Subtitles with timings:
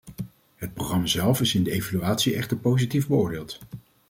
[0.55, 3.59] Het programma zelf is in de evaluatie echter positief beoordeeld.